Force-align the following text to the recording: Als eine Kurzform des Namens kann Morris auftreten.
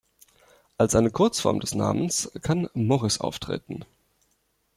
Als 0.79 0.95
eine 0.95 1.11
Kurzform 1.11 1.59
des 1.59 1.75
Namens 1.75 2.31
kann 2.41 2.67
Morris 2.73 3.19
auftreten. 3.21 3.85